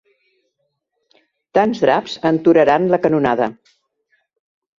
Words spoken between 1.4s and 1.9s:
Tants